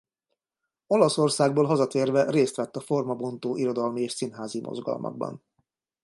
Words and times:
Olaszországból 0.87 1.65
hazatérve 1.65 2.29
részt 2.29 2.55
vett 2.55 2.75
a 2.75 2.81
formabontó 2.81 3.57
irodalmi 3.57 4.01
és 4.01 4.11
színházi 4.11 4.61
mozgalmakban. 4.61 5.41